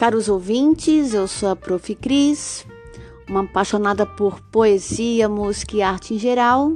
Caros 0.00 0.30
ouvintes, 0.30 1.12
eu 1.12 1.28
sou 1.28 1.50
a 1.50 1.54
Prof. 1.54 1.94
Cris, 1.94 2.66
uma 3.28 3.42
apaixonada 3.42 4.06
por 4.06 4.40
poesia, 4.50 5.28
música 5.28 5.76
e 5.76 5.82
arte 5.82 6.14
em 6.14 6.18
geral. 6.18 6.72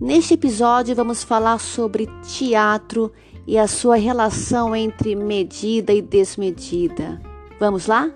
Neste 0.00 0.34
episódio 0.34 0.96
vamos 0.96 1.22
falar 1.22 1.60
sobre 1.60 2.08
teatro 2.24 3.12
e 3.46 3.56
a 3.56 3.68
sua 3.68 3.94
relação 3.94 4.74
entre 4.74 5.14
medida 5.14 5.92
e 5.92 6.02
desmedida. 6.02 7.22
Vamos 7.60 7.86
lá? 7.86 8.10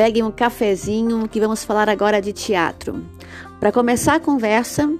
Peguem 0.00 0.22
um 0.22 0.30
cafezinho 0.30 1.28
que 1.28 1.38
vamos 1.38 1.62
falar 1.62 1.86
agora 1.86 2.22
de 2.22 2.32
teatro. 2.32 3.04
Para 3.60 3.70
começar 3.70 4.14
a 4.14 4.18
conversa, 4.18 4.90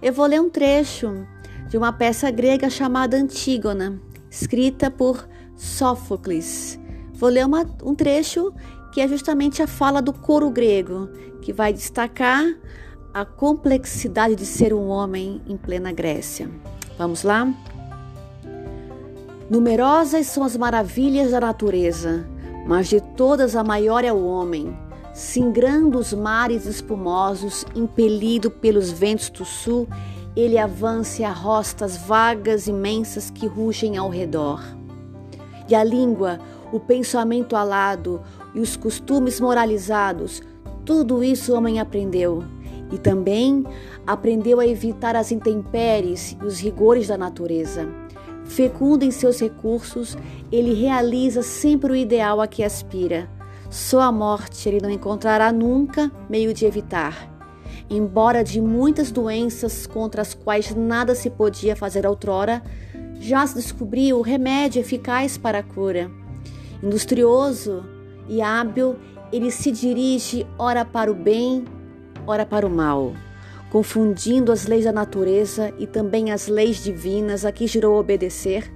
eu 0.00 0.12
vou 0.12 0.24
ler 0.24 0.40
um 0.40 0.48
trecho 0.48 1.26
de 1.68 1.76
uma 1.76 1.92
peça 1.92 2.30
grega 2.30 2.70
chamada 2.70 3.16
Antígona, 3.16 4.00
escrita 4.30 4.88
por 4.88 5.28
Sófocles. 5.56 6.78
Vou 7.12 7.28
ler 7.28 7.44
uma, 7.44 7.66
um 7.82 7.92
trecho 7.92 8.54
que 8.92 9.00
é 9.00 9.08
justamente 9.08 9.64
a 9.64 9.66
fala 9.66 10.00
do 10.00 10.12
coro 10.12 10.48
grego, 10.48 11.08
que 11.42 11.52
vai 11.52 11.72
destacar 11.72 12.44
a 13.12 13.24
complexidade 13.24 14.36
de 14.36 14.46
ser 14.46 14.72
um 14.72 14.86
homem 14.86 15.42
em 15.48 15.56
plena 15.56 15.90
Grécia. 15.90 16.48
Vamos 16.96 17.24
lá? 17.24 17.52
Numerosas 19.50 20.28
são 20.28 20.44
as 20.44 20.56
maravilhas 20.56 21.32
da 21.32 21.40
natureza 21.40 22.35
mas 22.66 22.88
de 22.88 23.00
todas 23.00 23.54
a 23.54 23.62
maior 23.62 24.04
é 24.04 24.12
o 24.12 24.24
homem, 24.24 24.76
singrando 25.14 25.98
os 25.98 26.12
mares 26.12 26.66
espumosos, 26.66 27.64
impelido 27.74 28.50
pelos 28.50 28.90
ventos 28.90 29.30
do 29.30 29.44
sul, 29.44 29.88
ele 30.34 30.58
avança 30.58 31.22
e 31.22 31.24
arrosta 31.24 31.84
as 31.84 31.96
vagas 31.96 32.66
imensas 32.66 33.30
que 33.30 33.46
rugem 33.46 33.96
ao 33.96 34.10
redor. 34.10 34.60
E 35.68 35.74
a 35.74 35.82
língua, 35.82 36.38
o 36.72 36.80
pensamento 36.80 37.56
alado 37.56 38.20
e 38.54 38.60
os 38.60 38.76
costumes 38.76 39.40
moralizados, 39.40 40.42
tudo 40.84 41.22
isso 41.22 41.52
o 41.52 41.56
homem 41.56 41.80
aprendeu. 41.80 42.44
E 42.92 42.98
também 42.98 43.64
aprendeu 44.06 44.60
a 44.60 44.66
evitar 44.66 45.16
as 45.16 45.32
intempéries 45.32 46.36
e 46.40 46.44
os 46.44 46.60
rigores 46.60 47.08
da 47.08 47.16
natureza 47.16 48.05
Fecundo 48.46 49.04
em 49.04 49.10
seus 49.10 49.40
recursos, 49.40 50.16
ele 50.50 50.72
realiza 50.72 51.42
sempre 51.42 51.92
o 51.92 51.96
ideal 51.96 52.40
a 52.40 52.46
que 52.46 52.62
aspira. 52.62 53.28
Só 53.68 54.00
a 54.00 54.12
morte 54.12 54.68
ele 54.68 54.80
não 54.80 54.90
encontrará 54.90 55.52
nunca 55.52 56.10
meio 56.28 56.54
de 56.54 56.64
evitar. 56.64 57.32
Embora 57.90 58.42
de 58.42 58.60
muitas 58.60 59.10
doenças 59.10 59.86
contra 59.86 60.22
as 60.22 60.34
quais 60.34 60.74
nada 60.74 61.14
se 61.14 61.28
podia 61.28 61.76
fazer 61.76 62.06
outrora, 62.06 62.62
já 63.20 63.46
se 63.46 63.56
descobriu 63.56 64.18
o 64.18 64.22
remédio 64.22 64.80
eficaz 64.80 65.36
para 65.36 65.58
a 65.58 65.62
cura. 65.62 66.10
Industrioso 66.82 67.84
e 68.28 68.40
hábil, 68.40 68.96
ele 69.32 69.50
se 69.50 69.70
dirige 69.70 70.46
ora 70.58 70.84
para 70.84 71.10
o 71.10 71.14
bem, 71.14 71.64
ora 72.26 72.46
para 72.46 72.66
o 72.66 72.70
mal 72.70 73.12
confundindo 73.76 74.50
as 74.52 74.66
leis 74.66 74.86
da 74.86 74.92
natureza 74.92 75.70
e 75.78 75.86
também 75.86 76.32
as 76.32 76.48
leis 76.48 76.82
divinas 76.82 77.44
a 77.44 77.52
que 77.52 77.66
jurou 77.66 78.00
obedecer, 78.00 78.72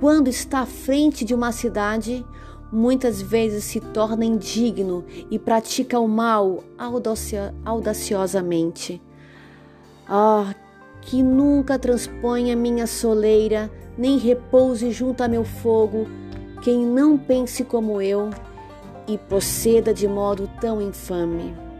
quando 0.00 0.26
está 0.26 0.62
à 0.62 0.66
frente 0.66 1.24
de 1.24 1.32
uma 1.32 1.52
cidade, 1.52 2.26
muitas 2.72 3.22
vezes 3.22 3.62
se 3.62 3.78
torna 3.78 4.24
indigno 4.24 5.04
e 5.30 5.38
pratica 5.38 6.00
o 6.00 6.08
mal 6.08 6.64
audaciosamente. 7.64 9.00
Ah, 10.08 10.52
que 11.02 11.22
nunca 11.22 11.78
transponha 11.78 12.56
minha 12.56 12.88
soleira, 12.88 13.70
nem 13.96 14.18
repouse 14.18 14.90
junto 14.90 15.22
a 15.22 15.28
meu 15.28 15.44
fogo, 15.44 16.08
quem 16.62 16.84
não 16.84 17.16
pense 17.16 17.62
como 17.62 18.02
eu 18.02 18.30
e 19.06 19.16
proceda 19.16 19.94
de 19.94 20.08
modo 20.08 20.50
tão 20.60 20.82
infame. 20.82 21.71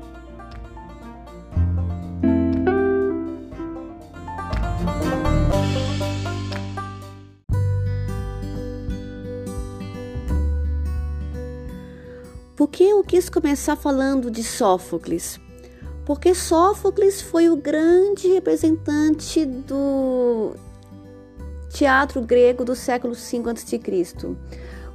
Quis 13.13 13.29
começar 13.29 13.77
falando 13.77 14.31
de 14.31 14.43
Sófocles? 14.43 15.39
Porque 16.07 16.35
Sófocles 16.35 17.21
foi 17.21 17.51
o 17.51 17.57
grande 17.57 18.27
representante 18.29 19.45
do 19.45 20.57
teatro 21.69 22.23
grego 22.23 22.65
do 22.65 22.75
século 22.75 23.13
V 23.13 23.51
a.C. 23.51 23.79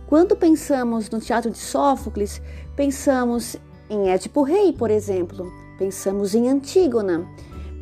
Quando 0.08 0.36
pensamos 0.36 1.08
no 1.12 1.20
teatro 1.20 1.52
de 1.52 1.60
Sófocles, 1.60 2.42
pensamos 2.76 3.56
em 3.88 4.10
Édipo 4.10 4.42
Rei, 4.42 4.74
por 4.74 4.90
exemplo, 4.90 5.46
pensamos 5.78 6.34
em 6.34 6.50
Antígona, 6.50 7.24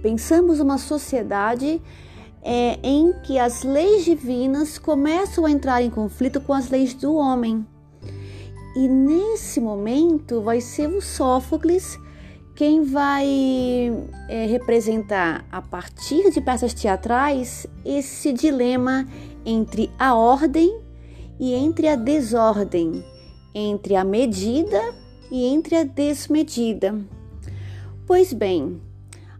pensamos 0.01 0.59
uma 0.59 0.77
sociedade 0.77 1.81
é, 2.41 2.77
em 2.83 3.13
que 3.23 3.39
as 3.39 3.63
leis 3.63 4.03
divinas 4.03 4.77
começam 4.77 5.45
a 5.45 5.51
entrar 5.51 5.81
em 5.81 5.89
conflito 5.89 6.41
com 6.41 6.51
as 6.51 6.69
leis 6.69 6.93
do 6.93 7.15
homem. 7.15 7.65
E 8.75 8.87
nesse 8.87 9.61
momento 9.61 10.41
vai 10.41 10.59
ser 10.59 10.89
o 10.89 11.01
Sófocles 11.01 11.97
quem 12.55 12.83
vai 12.83 13.27
é, 14.29 14.45
representar, 14.45 15.45
a 15.51 15.61
partir 15.61 16.31
de 16.31 16.39
peças 16.39 16.73
teatrais, 16.73 17.67
esse 17.83 18.31
dilema 18.31 19.05
entre 19.45 19.91
a 19.99 20.15
ordem 20.15 20.79
e 21.37 21.53
entre 21.53 21.89
a 21.89 21.97
desordem, 21.97 23.03
entre 23.53 23.95
a 23.95 24.05
medida 24.05 24.81
e 25.29 25.45
entre 25.45 25.75
a 25.75 25.83
desmedida. 25.83 26.97
Pois 28.07 28.31
bem, 28.31 28.81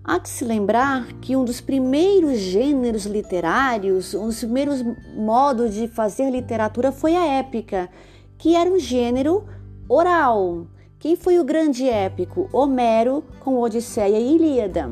há 0.04 0.20
que 0.20 0.28
se 0.28 0.44
lembrar 0.44 1.08
que 1.22 1.38
um 1.38 1.46
dos 1.46 1.62
primeiros 1.62 2.38
gêneros 2.40 3.06
literários, 3.06 4.14
um 4.14 4.26
dos 4.26 4.40
primeiros 4.40 4.84
modos 5.16 5.74
de 5.74 5.88
fazer 5.88 6.30
literatura 6.30 6.92
foi 6.92 7.16
a 7.16 7.26
épica 7.26 7.90
que 8.38 8.56
era 8.56 8.70
um 8.70 8.80
gênero 8.80 9.46
oral. 9.88 10.68
Quem 11.00 11.16
foi 11.16 11.40
o 11.40 11.44
grande 11.44 11.88
épico? 11.88 12.50
Homero 12.52 13.24
com 13.40 13.60
Odisseia 13.60 14.18
e 14.18 14.36
Ilíada. 14.36 14.92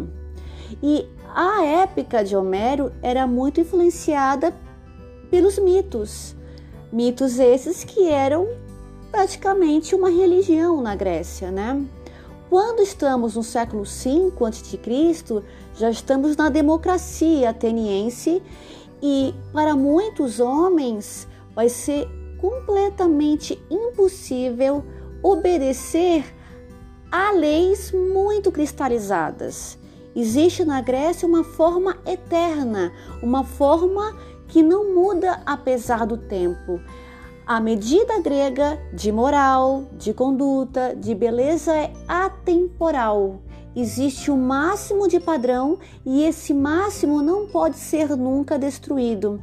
E 0.81 1.07
a 1.33 1.63
épica 1.63 2.23
de 2.23 2.35
Homero 2.35 2.91
era 3.01 3.25
muito 3.25 3.59
influenciada 3.59 4.53
pelos 5.31 5.57
mitos. 5.57 6.35
Mitos 6.91 7.39
esses 7.39 7.83
que 7.83 8.07
eram 8.07 8.47
praticamente 9.11 9.95
uma 9.95 10.09
religião 10.09 10.81
na 10.81 10.95
Grécia, 10.95 11.49
né? 11.49 11.83
Quando 12.49 12.81
estamos 12.81 13.35
no 13.35 13.43
século 13.43 13.83
V 13.83 14.31
a.C., 14.45 15.43
já 15.75 15.89
estamos 15.89 16.37
na 16.37 16.49
democracia 16.49 17.49
ateniense 17.49 18.43
e 19.01 19.33
para 19.51 19.75
muitos 19.75 20.39
homens 20.39 21.27
vai 21.55 21.67
ser 21.67 22.07
completamente 22.43 23.57
impossível 23.69 24.83
obedecer 25.23 26.25
a 27.09 27.31
leis 27.31 27.93
muito 27.93 28.51
cristalizadas. 28.51 29.79
Existe 30.13 30.65
na 30.65 30.81
Grécia 30.81 31.25
uma 31.25 31.45
forma 31.45 31.95
eterna, 32.05 32.91
uma 33.21 33.45
forma 33.45 34.17
que 34.49 34.61
não 34.61 34.93
muda 34.93 35.41
apesar 35.45 36.05
do 36.05 36.17
tempo. 36.17 36.81
A 37.47 37.61
medida 37.61 38.19
grega 38.19 38.77
de 38.91 39.09
moral, 39.09 39.85
de 39.93 40.13
conduta, 40.13 40.93
de 40.93 41.15
beleza 41.15 41.73
é 41.73 41.93
atemporal. 42.09 43.41
Existe 43.73 44.29
um 44.29 44.37
máximo 44.37 45.07
de 45.07 45.17
padrão 45.17 45.79
e 46.05 46.25
esse 46.25 46.53
máximo 46.53 47.21
não 47.21 47.47
pode 47.47 47.77
ser 47.77 48.17
nunca 48.17 48.59
destruído. 48.59 49.41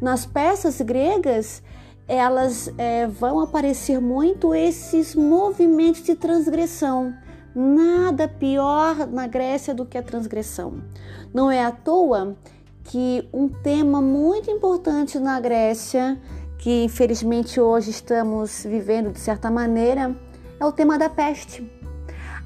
Nas 0.00 0.26
peças 0.26 0.80
gregas, 0.80 1.62
elas 2.06 2.72
é, 2.76 3.06
vão 3.06 3.40
aparecer 3.40 4.00
muito 4.00 4.54
esses 4.54 5.14
movimentos 5.14 6.02
de 6.02 6.14
transgressão. 6.14 7.14
Nada 7.54 8.28
pior 8.28 9.06
na 9.06 9.26
Grécia 9.26 9.74
do 9.74 9.86
que 9.86 9.96
a 9.96 10.02
transgressão. 10.02 10.82
Não 11.32 11.50
é 11.50 11.64
à 11.64 11.70
toa 11.70 12.36
que 12.84 13.28
um 13.32 13.48
tema 13.48 14.02
muito 14.02 14.50
importante 14.50 15.18
na 15.18 15.40
Grécia, 15.40 16.20
que 16.58 16.84
infelizmente 16.84 17.60
hoje 17.60 17.90
estamos 17.90 18.64
vivendo 18.64 19.12
de 19.12 19.20
certa 19.20 19.50
maneira, 19.50 20.14
é 20.60 20.64
o 20.64 20.72
tema 20.72 20.98
da 20.98 21.08
peste. 21.08 21.70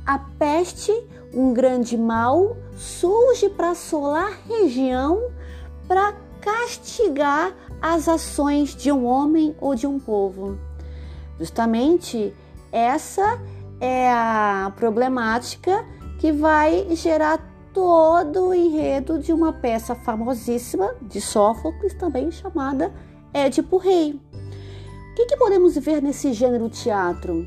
A 0.07 0.19
peste, 0.19 0.93
um 1.35 1.53
grande 1.53 1.97
mal, 1.97 2.57
surge 2.77 3.49
para 3.51 3.71
assolar 3.71 4.39
região 4.47 5.31
para 5.87 6.15
castigar 6.41 7.55
as 7.81 8.09
ações 8.09 8.75
de 8.75 8.91
um 8.91 9.07
homem 9.07 9.55
ou 9.61 9.75
de 9.75 9.87
um 9.87 9.99
povo. 9.99 10.59
Justamente 11.39 12.35
essa 12.73 13.41
é 13.81 14.11
a 14.11 14.73
problemática 14.77 15.85
que 16.19 16.33
vai 16.33 16.87
gerar 16.97 17.39
todo 17.73 18.49
o 18.49 18.55
enredo 18.55 19.19
de 19.19 19.33
uma 19.33 19.53
peça 19.53 19.95
famosíssima 19.95 20.95
de 21.03 21.21
Sófocles, 21.21 21.95
também 21.95 22.31
chamada 22.31 22.93
Édipo 23.33 23.77
Rei. 23.77 24.13
O 24.13 25.15
que, 25.15 25.27
que 25.27 25.37
podemos 25.37 25.77
ver 25.77 26.03
nesse 26.03 26.33
gênero 26.33 26.69
teatro? 26.69 27.47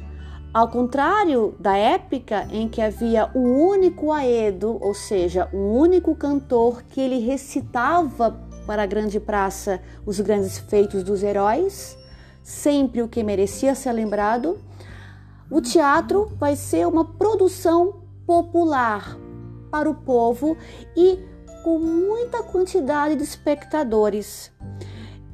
Ao 0.53 0.67
contrário 0.67 1.55
da 1.59 1.77
épica 1.77 2.45
em 2.51 2.67
que 2.67 2.81
havia 2.81 3.29
um 3.33 3.65
único 3.67 4.11
aedo, 4.11 4.77
ou 4.81 4.93
seja, 4.93 5.49
um 5.53 5.77
único 5.77 6.13
cantor 6.13 6.83
que 6.83 6.99
ele 6.99 7.19
recitava 7.19 8.37
para 8.65 8.83
a 8.83 8.85
grande 8.85 9.19
praça 9.19 9.81
os 10.05 10.19
grandes 10.19 10.57
feitos 10.57 11.03
dos 11.03 11.23
heróis, 11.23 11.97
sempre 12.43 13.01
o 13.01 13.07
que 13.07 13.23
merecia 13.23 13.75
ser 13.75 13.91
lembrado, 13.91 14.59
o 15.49 15.59
teatro 15.61 16.31
vai 16.37 16.55
ser 16.55 16.87
uma 16.87 17.03
produção 17.03 18.01
popular 18.25 19.17
para 19.69 19.89
o 19.89 19.95
povo 19.95 20.57
e 20.95 21.19
com 21.63 21.79
muita 21.79 22.41
quantidade 22.43 23.15
de 23.15 23.23
espectadores. 23.23 24.51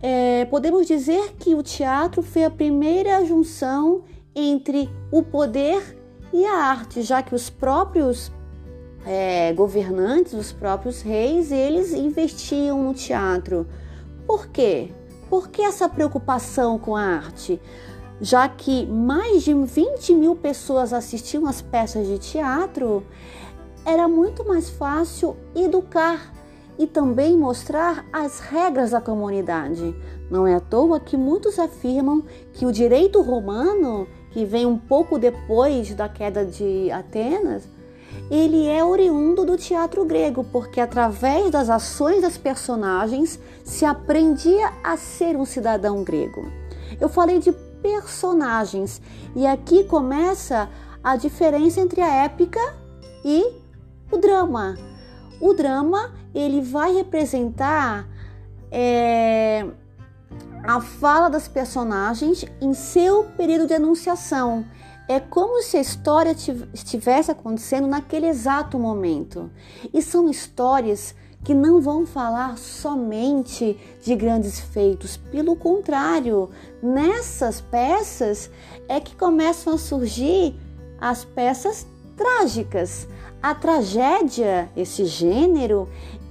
É, 0.01 0.45
podemos 0.45 0.85
dizer 0.85 1.35
que 1.39 1.55
o 1.55 1.63
teatro 1.63 2.21
foi 2.21 2.43
a 2.43 2.49
primeira 2.49 3.25
junção 3.25 4.03
entre 4.35 4.89
o 5.11 5.23
poder 5.23 5.97
e 6.31 6.45
a 6.45 6.53
arte, 6.53 7.01
já 7.01 7.23
que 7.23 7.33
os 7.33 7.49
próprios 7.49 8.31
é, 9.07 9.53
governantes, 9.53 10.33
os 10.33 10.51
próprios 10.51 11.01
reis, 11.01 11.51
eles 11.51 11.93
investiam 11.93 12.83
no 12.83 12.93
teatro. 12.93 13.65
Por 14.27 14.47
quê? 14.47 14.91
Por 15.29 15.47
que 15.47 15.61
essa 15.61 15.87
preocupação 15.87 16.77
com 16.77 16.95
a 16.95 17.01
arte? 17.01 17.61
Já 18.19 18.49
que 18.49 18.85
mais 18.85 19.43
de 19.43 19.53
20 19.53 20.13
mil 20.13 20.35
pessoas 20.35 20.91
assistiam 20.91 21.45
às 21.45 21.61
peças 21.61 22.07
de 22.07 22.17
teatro, 22.17 23.05
era 23.85 24.07
muito 24.07 24.45
mais 24.45 24.69
fácil 24.69 25.37
educar 25.55 26.33
e 26.77 26.85
também 26.85 27.37
mostrar 27.37 28.05
as 28.11 28.39
regras 28.39 28.91
da 28.91 28.99
comunidade. 28.99 29.95
Não 30.29 30.45
é 30.45 30.55
à 30.55 30.59
toa 30.59 30.99
que 30.99 31.15
muitos 31.15 31.57
afirmam 31.57 32.23
que 32.53 32.65
o 32.65 32.71
direito 32.71 33.21
romano 33.21 34.07
que 34.31 34.43
vem 34.43 34.65
um 34.65 34.77
pouco 34.77 35.17
depois 35.17 35.93
da 35.93 36.09
queda 36.09 36.45
de 36.45 36.91
Atenas, 36.91 37.67
ele 38.29 38.67
é 38.67 38.83
oriundo 38.83 39.45
do 39.45 39.55
teatro 39.55 40.03
grego, 40.05 40.43
porque 40.43 40.81
através 40.81 41.49
das 41.49 41.69
ações 41.69 42.21
das 42.21 42.37
personagens 42.37 43.39
se 43.63 43.85
aprendia 43.85 44.71
a 44.83 44.97
ser 44.97 45.35
um 45.37 45.45
cidadão 45.45 46.03
grego. 46.03 46.51
Eu 46.99 47.07
falei 47.07 47.39
de 47.39 47.51
personagens 47.81 49.01
e 49.35 49.45
aqui 49.45 49.83
começa 49.85 50.69
a 51.03 51.15
diferença 51.15 51.79
entre 51.79 52.01
a 52.01 52.13
épica 52.23 52.59
e 53.23 53.45
o 54.11 54.17
drama. 54.17 54.77
O 55.39 55.53
drama 55.53 56.11
ele 56.33 56.61
vai 56.61 56.93
representar 56.93 58.07
é, 58.71 59.65
a 60.63 60.81
fala 60.81 61.29
das 61.29 61.47
personagens 61.47 62.45
em 62.59 62.73
seu 62.73 63.23
período 63.37 63.67
de 63.67 63.73
anunciação. 63.73 64.65
É 65.07 65.19
como 65.19 65.61
se 65.61 65.77
a 65.77 65.81
história 65.81 66.35
estivesse 66.73 67.31
acontecendo 67.31 67.87
naquele 67.87 68.27
exato 68.27 68.77
momento. 68.77 69.49
E 69.93 70.01
são 70.01 70.29
histórias 70.29 71.15
que 71.43 71.53
não 71.53 71.79
vão 71.79 72.05
falar 72.05 72.57
somente 72.57 73.79
de 74.03 74.15
grandes 74.15 74.59
feitos, 74.59 75.15
pelo 75.15 75.55
contrário, 75.55 76.49
nessas 76.81 77.61
peças 77.61 78.49
é 78.89 78.99
que 78.99 79.15
começam 79.15 79.73
a 79.73 79.77
surgir 79.77 80.55
as 80.99 81.23
peças 81.23 81.87
trágicas. 82.17 83.07
A 83.41 83.55
tragédia, 83.55 84.69
esse 84.75 85.05
gênero, 85.05 85.87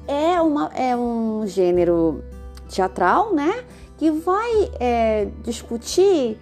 é, 0.06 0.40
uma, 0.42 0.70
é 0.74 0.94
um 0.94 1.46
gênero 1.46 2.22
teatral, 2.68 3.32
né? 3.32 3.64
que 3.96 4.10
vai 4.10 4.70
é, 4.78 5.28
discutir 5.42 6.38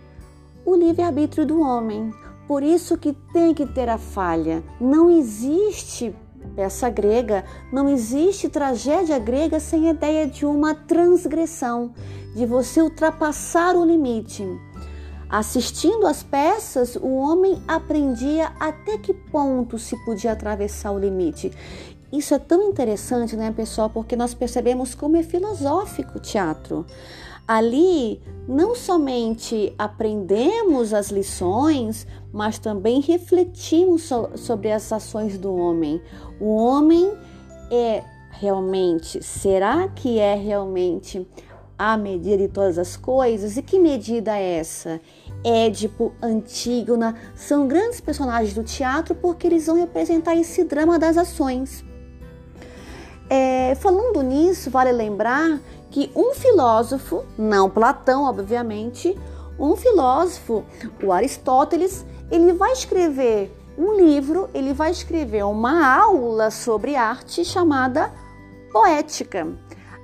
o 0.65 0.75
livre-arbítrio 0.75 1.47
do 1.47 1.61
homem. 1.61 2.13
Por 2.47 2.63
isso 2.63 2.99
que 2.99 3.13
tem 3.33 3.55
que 3.55 3.67
ter 3.67 3.89
a 3.89 3.99
falha. 3.99 4.63
Não 4.81 5.11
existe 5.11 6.15
peça 6.55 6.89
grega, 6.91 7.45
não 7.73 7.89
existe 7.89 8.49
tragédia 8.49 9.19
grega 9.19 9.59
sem 9.59 9.89
a 9.89 9.93
ideia 9.93 10.27
de 10.27 10.45
uma 10.45 10.75
transgressão, 10.75 11.93
de 12.35 12.45
você 12.47 12.83
ultrapassar 12.83 13.75
o 13.75 13.85
limite. 13.85 14.47
Assistindo 15.29 16.07
às 16.07 16.23
peças, 16.23 16.97
o 16.97 17.09
homem 17.15 17.61
aprendia 17.67 18.53
até 18.61 18.99
que 18.99 19.13
ponto 19.13 19.79
se 19.79 19.97
podia 20.05 20.33
atravessar 20.33 20.93
o 20.93 20.99
limite. 20.99 21.51
Isso 22.13 22.35
é 22.35 22.39
tão 22.39 22.63
interessante, 22.69 23.35
né, 23.35 23.51
pessoal? 23.51 23.91
Porque 23.91 24.15
nós 24.15 24.35
percebemos 24.35 24.95
como 24.95 25.17
é 25.17 25.23
filosófico 25.23 26.19
o 26.19 26.21
teatro. 26.21 26.87
Ali 27.47 28.23
não 28.49 28.75
somente 28.75 29.75
aprendemos 29.79 30.95
as 30.95 31.11
lições, 31.11 32.07
mas 32.33 32.59
também 32.59 33.01
refletimos 33.01 34.03
so 34.03 34.31
sobre 34.37 34.71
as 34.71 34.91
ações 34.93 35.39
do 35.39 35.55
homem. 35.55 36.01
O 36.41 36.57
homem 36.57 37.13
é 37.71 38.03
realmente, 38.31 39.23
será 39.23 39.89
que 39.89 40.19
é 40.19 40.35
realmente 40.35 41.27
a 41.79 41.97
medida 41.97 42.39
de 42.39 42.49
todas 42.49 42.79
as 42.79 42.97
coisas? 42.97 43.57
E 43.57 43.63
que 43.63 43.79
medida 43.79 44.39
é 44.39 44.59
essa? 44.59 45.01
Édipo, 45.45 46.13
Antígona, 46.23 47.15
são 47.35 47.69
grandes 47.69 48.01
personagens 48.01 48.55
do 48.55 48.65
teatro 48.65 49.15
porque 49.15 49.47
eles 49.47 49.67
vão 49.67 49.77
representar 49.77 50.35
esse 50.35 50.65
drama 50.65 50.99
das 50.99 51.19
ações. 51.19 51.85
É, 53.29 53.75
falando 53.77 54.23
nisso, 54.23 54.71
vale 54.71 54.93
lembrar 54.93 55.61
que 55.95 56.11
um 56.17 56.35
filósofo, 56.35 57.25
não 57.39 57.71
Platão, 57.71 58.25
obviamente, 58.25 59.17
um 59.57 59.77
filósofo, 59.77 60.65
o 61.01 61.13
Aristóteles, 61.13 62.05
ele 62.33 62.53
vai 62.53 62.73
escrever 62.73 63.57
um 63.79 63.95
livro, 63.95 64.51
ele 64.53 64.73
vai 64.73 64.91
escrever 64.91 65.45
uma 65.45 65.97
aula 65.97 66.51
sobre 66.51 66.97
arte 66.97 67.45
chamada 67.45 68.13
Poética. 68.73 69.47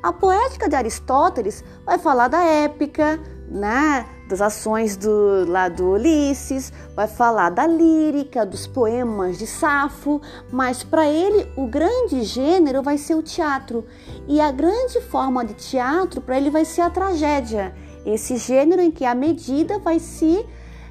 A 0.01 0.13
poética 0.13 0.69
de 0.69 0.77
Aristóteles 0.77 1.65
vai 1.85 1.99
falar 1.99 2.29
da 2.29 2.41
épica, 2.41 3.19
né, 3.49 4.07
das 4.31 4.41
ações 4.41 4.97
do, 4.97 5.45
lá 5.49 5.69
do 5.69 5.91
Ulisses, 5.91 6.73
vai 6.95 7.09
falar 7.09 7.51
da 7.51 7.67
lírica, 7.67 8.47
dos 8.47 8.65
poemas 8.65 9.37
de 9.37 9.47
Safo, 9.47 10.23
mas 10.53 10.85
para 10.85 11.05
ele 11.07 11.49
o 11.57 11.67
grande 11.67 12.23
gênero 12.23 12.81
vai 12.81 12.97
ser 12.97 13.17
o 13.17 13.23
teatro. 13.23 13.85
E 14.29 14.41
a 14.41 14.53
grande 14.53 15.01
forma 15.01 15.45
de 15.45 15.55
teatro 15.55 16.21
para 16.21 16.37
ele 16.37 16.49
vai 16.49 16.65
ser 16.65 16.83
a 16.83 16.91
tragédia, 16.91 17.75
esse 18.07 18.37
gênero 18.37 18.81
em 18.81 18.91
que 18.91 19.05
a 19.05 19.17
medida 19.17 19.81
vai 19.81 19.99
se 19.99 20.47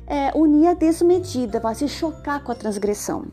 é, 0.05 0.31
unir 0.35 0.67
à 0.67 0.73
desmedida, 0.73 1.61
vai 1.61 1.73
se 1.75 1.87
chocar 1.87 2.43
com 2.43 2.51
a 2.51 2.55
transgressão. 2.55 3.25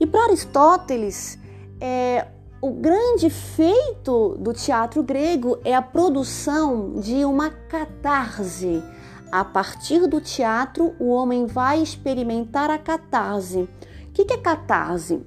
E 0.00 0.06
para 0.06 0.24
Aristóteles, 0.24 1.38
é, 1.78 2.26
o 2.62 2.70
grande 2.70 3.28
feito 3.28 4.36
do 4.38 4.54
teatro 4.54 5.02
grego 5.02 5.58
é 5.62 5.74
a 5.74 5.82
produção 5.82 6.94
de 7.00 7.22
uma 7.24 7.50
catarse 7.50 8.82
a 9.32 9.42
partir 9.42 10.06
do 10.06 10.20
teatro, 10.20 10.94
o 11.00 11.08
homem 11.08 11.46
vai 11.46 11.82
experimentar 11.82 12.68
a 12.68 12.76
catarse. 12.76 13.66
O 14.08 14.12
que 14.12 14.30
é 14.30 14.36
catarse? 14.36 15.22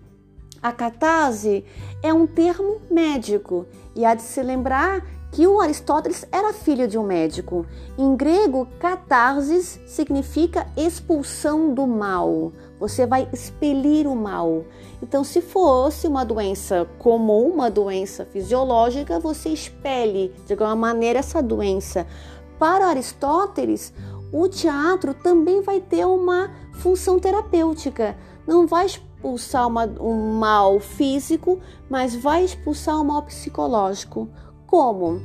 A 0.61 0.71
catarse 0.71 1.65
é 2.03 2.13
um 2.13 2.27
termo 2.27 2.81
médico 2.89 3.65
e 3.95 4.05
há 4.05 4.13
de 4.13 4.21
se 4.21 4.43
lembrar 4.43 5.03
que 5.31 5.45
o 5.45 5.59
Aristóteles 5.59 6.25
era 6.31 6.53
filho 6.53 6.87
de 6.87 6.97
um 6.97 7.03
médico. 7.03 7.65
Em 7.97 8.15
grego, 8.15 8.67
catarsis 8.79 9.81
significa 9.85 10.65
expulsão 10.77 11.73
do 11.73 11.85
mal. 11.85 12.53
Você 12.79 13.05
vai 13.05 13.27
expelir 13.33 14.07
o 14.07 14.15
mal. 14.15 14.63
Então, 15.01 15.23
se 15.23 15.41
fosse 15.41 16.07
uma 16.07 16.23
doença 16.23 16.87
comum, 16.99 17.49
uma 17.49 17.69
doença 17.69 18.23
fisiológica, 18.23 19.19
você 19.19 19.49
expele 19.49 20.33
de 20.45 20.53
alguma 20.53 20.75
maneira 20.75 21.19
essa 21.19 21.43
doença. 21.43 22.07
Para 22.57 22.87
Aristóteles, 22.87 23.93
o 24.31 24.47
teatro 24.47 25.13
também 25.13 25.61
vai 25.61 25.79
ter 25.79 26.05
uma 26.05 26.51
função 26.73 27.19
terapêutica. 27.19 28.17
Não 28.47 28.65
vai 28.65 28.85
expulsar 28.85 29.67
uma, 29.67 29.85
um 29.99 30.37
mal 30.37 30.79
físico, 30.79 31.59
mas 31.89 32.15
vai 32.15 32.43
expulsar 32.43 32.99
um 32.99 33.03
mal 33.03 33.23
psicológico. 33.23 34.29
Como? 34.65 35.21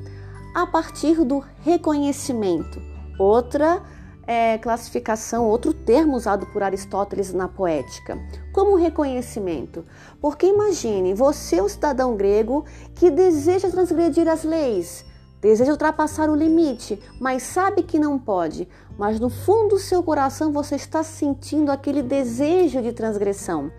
A 0.54 0.66
partir 0.66 1.24
do 1.24 1.42
reconhecimento. 1.60 2.80
Outra 3.18 3.82
é, 4.26 4.58
classificação, 4.58 5.46
outro 5.46 5.72
termo 5.72 6.16
usado 6.16 6.46
por 6.46 6.62
Aristóteles 6.62 7.32
na 7.32 7.48
poética. 7.48 8.18
Como 8.52 8.76
reconhecimento. 8.76 9.84
Porque 10.20 10.46
imagine, 10.46 11.14
você 11.14 11.56
é 11.56 11.62
um 11.62 11.68
cidadão 11.68 12.16
grego 12.16 12.64
que 12.94 13.10
deseja 13.10 13.70
transgredir 13.70 14.28
as 14.28 14.44
leis 14.44 15.04
deseja 15.40 15.72
ultrapassar 15.72 16.28
o 16.28 16.34
limite, 16.34 17.00
mas 17.18 17.42
sabe 17.42 17.82
que 17.82 17.98
não 17.98 18.18
pode. 18.18 18.68
Mas 18.98 19.18
no 19.18 19.30
fundo 19.30 19.70
do 19.70 19.78
seu 19.78 20.02
coração 20.02 20.52
você 20.52 20.76
está 20.76 21.02
sentindo 21.02 21.70
aquele 21.70 22.02
desejo 22.02 22.82
de 22.82 22.92
transgressão. 22.92 23.70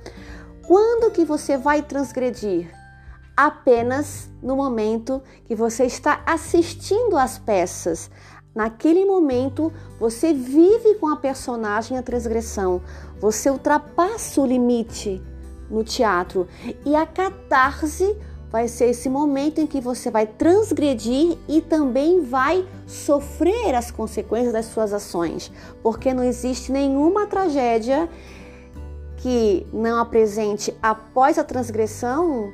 Quando 0.67 1.11
que 1.11 1.25
você 1.25 1.57
vai 1.57 1.81
transgredir? 1.81 2.71
Apenas 3.35 4.29
no 4.41 4.55
momento 4.55 5.21
que 5.45 5.55
você 5.55 5.85
está 5.85 6.21
assistindo 6.25 7.17
às 7.17 7.37
peças. 7.37 8.09
Naquele 8.53 9.05
momento, 9.05 9.71
você 9.97 10.33
vive 10.33 10.95
com 10.95 11.07
a 11.07 11.15
personagem 11.15 11.97
a 11.97 12.03
transgressão. 12.03 12.81
Você 13.19 13.49
ultrapassa 13.49 14.41
o 14.41 14.45
limite 14.45 15.21
no 15.69 15.83
teatro. 15.83 16.47
E 16.85 16.93
a 16.95 17.05
catarse 17.05 18.17
vai 18.51 18.67
ser 18.67 18.85
esse 18.85 19.09
momento 19.09 19.61
em 19.61 19.67
que 19.67 19.79
você 19.79 20.11
vai 20.11 20.27
transgredir 20.27 21.37
e 21.47 21.61
também 21.61 22.21
vai 22.21 22.67
sofrer 22.85 23.73
as 23.73 23.89
consequências 23.89 24.51
das 24.51 24.65
suas 24.65 24.91
ações, 24.91 25.51
porque 25.81 26.13
não 26.13 26.23
existe 26.23 26.71
nenhuma 26.71 27.27
tragédia 27.27 28.09
que 29.17 29.65
não 29.71 29.99
apresente 29.99 30.75
após 30.81 31.37
a 31.37 31.43
transgressão 31.43 32.51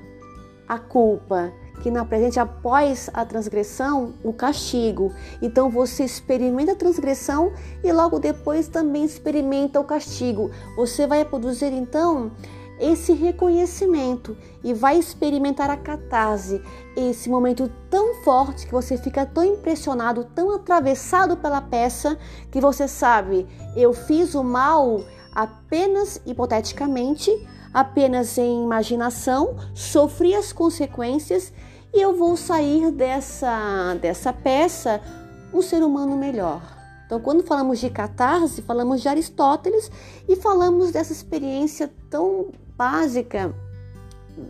a 0.67 0.77
culpa, 0.77 1.53
que 1.81 1.89
não 1.89 2.01
apresente 2.01 2.39
após 2.39 3.09
a 3.13 3.23
transgressão 3.23 4.13
o 4.23 4.33
castigo. 4.33 5.13
Então 5.41 5.69
você 5.69 6.03
experimenta 6.03 6.73
a 6.73 6.75
transgressão 6.75 7.53
e 7.83 7.91
logo 7.91 8.19
depois 8.19 8.67
também 8.67 9.05
experimenta 9.05 9.79
o 9.79 9.83
castigo. 9.83 10.51
Você 10.75 11.07
vai 11.07 11.23
produzir 11.23 11.71
então 11.71 12.31
esse 12.79 13.13
reconhecimento 13.13 14.37
e 14.63 14.73
vai 14.73 14.97
experimentar 14.97 15.69
a 15.69 15.77
catarse, 15.77 16.61
esse 16.95 17.29
momento 17.29 17.71
tão 17.89 18.23
forte 18.23 18.65
que 18.65 18.71
você 18.71 18.97
fica 18.97 19.25
tão 19.25 19.43
impressionado, 19.43 20.23
tão 20.23 20.53
atravessado 20.55 21.37
pela 21.37 21.61
peça, 21.61 22.17
que 22.51 22.61
você 22.61 22.87
sabe, 22.87 23.47
eu 23.75 23.93
fiz 23.93 24.35
o 24.35 24.43
mal 24.43 25.03
apenas 25.33 26.21
hipoteticamente, 26.25 27.31
apenas 27.73 28.37
em 28.37 28.63
imaginação, 28.63 29.55
sofri 29.73 30.33
as 30.33 30.51
consequências 30.51 31.53
e 31.93 32.01
eu 32.01 32.15
vou 32.15 32.35
sair 32.37 32.91
dessa, 32.91 33.95
dessa 34.01 34.33
peça 34.33 35.01
um 35.53 35.61
ser 35.61 35.83
humano 35.83 36.17
melhor. 36.17 36.61
Então, 37.05 37.21
quando 37.21 37.41
falamos 37.41 37.79
de 37.79 37.89
catarse, 37.89 38.61
falamos 38.61 39.01
de 39.01 39.07
Aristóteles 39.07 39.89
e 40.27 40.35
falamos 40.35 40.91
dessa 40.91 41.13
experiência 41.13 41.89
tão 42.09 42.51
básica 42.77 43.53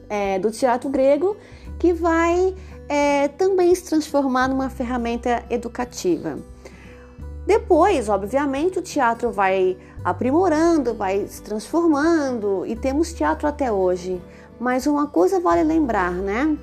é, 0.09 0.37
do 0.37 0.51
teatro 0.51 0.89
grego 0.89 1.37
que 1.79 1.93
vai 1.93 2.55
é, 2.89 3.27
também 3.29 3.73
se 3.73 3.85
transformar 3.85 4.47
numa 4.47 4.69
ferramenta 4.69 5.43
educativa. 5.49 6.37
Depois, 7.45 8.09
obviamente, 8.09 8.79
o 8.79 8.81
teatro 8.81 9.31
vai 9.31 9.77
aprimorando, 10.03 10.93
vai 10.93 11.25
se 11.27 11.41
transformando 11.41 12.65
e 12.65 12.75
temos 12.75 13.13
teatro 13.13 13.47
até 13.47 13.71
hoje. 13.71 14.21
Mas 14.59 14.85
uma 14.85 15.07
coisa 15.07 15.39
vale 15.39 15.63
lembrar, 15.63 16.11
né? 16.11 16.57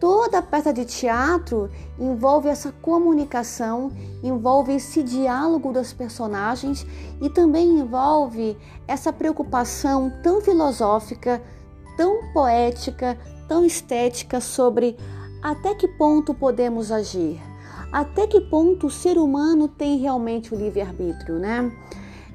Toda 0.00 0.40
peça 0.40 0.72
de 0.72 0.86
teatro 0.86 1.70
envolve 1.98 2.48
essa 2.48 2.72
comunicação, 2.72 3.92
envolve 4.22 4.72
esse 4.72 5.02
diálogo 5.02 5.74
dos 5.74 5.92
personagens 5.92 6.86
e 7.20 7.28
também 7.28 7.78
envolve 7.78 8.56
essa 8.88 9.12
preocupação 9.12 10.10
tão 10.22 10.40
filosófica, 10.40 11.42
tão 11.98 12.32
poética, 12.32 13.18
tão 13.46 13.62
estética 13.62 14.40
sobre 14.40 14.96
até 15.42 15.74
que 15.74 15.86
ponto 15.86 16.32
podemos 16.32 16.90
agir, 16.90 17.38
até 17.92 18.26
que 18.26 18.40
ponto 18.40 18.86
o 18.86 18.90
ser 18.90 19.18
humano 19.18 19.68
tem 19.68 19.98
realmente 19.98 20.54
o 20.54 20.56
livre-arbítrio, 20.56 21.38
né? 21.38 21.70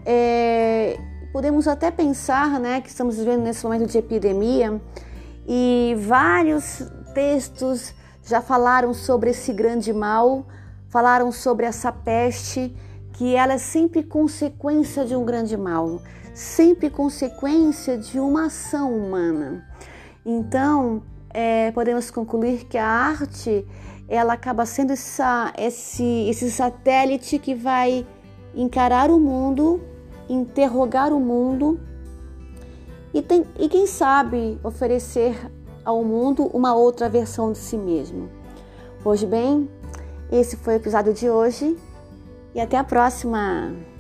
É, 0.06 1.00
podemos 1.34 1.68
até 1.68 1.90
pensar, 1.90 2.60
né, 2.60 2.80
que 2.80 2.90
estamos 2.90 3.18
vivendo 3.18 3.42
nesse 3.42 3.66
momento 3.66 3.88
de 3.88 3.98
epidemia 3.98 4.80
e 5.48 5.96
vários 6.00 6.84
textos 7.16 7.96
já 8.22 8.42
falaram 8.42 8.94
sobre 8.94 9.30
esse 9.30 9.54
grande 9.54 9.94
mal, 9.94 10.46
falaram 10.90 11.32
sobre 11.32 11.66
essa 11.66 11.92
peste, 11.92 12.76
que 13.14 13.34
ela 13.34 13.54
é 13.54 13.58
sempre 13.58 14.04
consequência 14.04 15.06
de 15.06 15.16
um 15.16 15.24
grande 15.24 15.56
mal, 15.56 16.02
sempre 16.34 16.90
consequência 16.90 17.98
de 17.98 18.20
uma 18.20 18.48
ação 18.48 18.94
humana. 18.94 19.66
Então, 20.26 21.02
é, 21.30 21.72
podemos 21.72 22.12
concluir 22.12 22.66
que 22.66 22.78
a 22.78 22.88
arte 22.88 23.66
ela 24.08 24.34
acaba 24.34 24.66
sendo 24.66 24.92
essa, 24.92 25.54
esse, 25.58 26.28
esse 26.30 26.52
satélite 26.52 27.40
que 27.40 27.56
vai 27.56 28.06
encarar 28.54 29.10
o 29.10 29.20
mundo, 29.20 29.82
interrogar 30.28 31.14
o 31.14 31.20
mundo 31.20 31.80
e, 33.14 33.22
tem, 33.22 33.46
e 33.58 33.70
quem 33.70 33.88
sabe 33.88 34.60
oferecer 34.64 35.36
ao 35.86 36.04
mundo 36.04 36.50
uma 36.54 36.76
outra 36.76 37.08
versão 37.08 37.52
de 37.52 37.60
si 37.60 37.78
mesmo. 37.78 38.30
Pois 39.04 39.24
bem, 39.24 39.70
esse 40.32 40.58
foi 40.58 40.74
o 40.74 40.78
episódio 40.78 41.14
de 41.14 41.30
hoje 41.30 41.78
e 42.54 42.60
até 42.60 42.78
a 42.78 42.84
próxima! 42.84 43.95